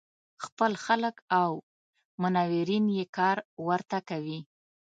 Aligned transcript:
خپل 0.43 0.71
خلک 0.85 1.15
او 1.41 1.51
منورین 2.21 2.85
یې 2.97 3.05
کار 3.17 3.37
ورته 3.67 3.97
کوي. 4.09 4.39